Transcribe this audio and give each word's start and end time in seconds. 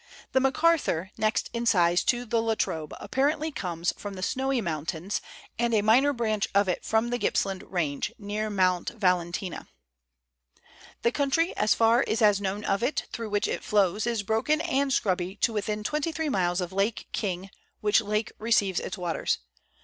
The 0.31 0.39
Macarthur, 0.39 1.11
next 1.15 1.51
in 1.53 1.67
size 1.67 2.03
to 2.05 2.25
the 2.25 2.41
La 2.41 2.55
Trobe, 2.55 2.95
apparently 2.99 3.51
comes 3.51 3.93
from 3.95 4.15
the 4.15 4.23
Snowy 4.23 4.59
Mountains, 4.59 5.21
and 5.59 5.75
a 5.75 5.83
minor 5.83 6.11
branch 6.11 6.47
of 6.55 6.67
it 6.67 6.83
from 6.83 7.11
the 7.11 7.19
Gippsland 7.19 7.61
Range, 7.71 8.11
near 8.17 8.49
Mount 8.49 8.89
Valentia. 8.97 9.67
The 11.03 11.11
country, 11.11 11.55
as 11.55 11.75
far 11.75 12.03
as 12.07 12.19
is 12.23 12.41
known 12.41 12.63
of 12.65 12.81
it, 12.81 13.03
through 13.13 13.29
which 13.29 13.47
it 13.47 13.63
flows, 13.63 14.07
is 14.07 14.23
broken 14.23 14.59
and 14.61 14.91
scrubby 14.91 15.35
to 15.35 15.53
within 15.53 15.83
twenty 15.83 16.11
three 16.11 16.29
miles 16.29 16.61
of 16.61 16.73
Lake 16.73 17.07
King, 17.11 17.51
which 17.81 18.01
lake 18.01 18.31
receives 18.39 18.79
its 18.79 18.97
waters. 18.97 19.37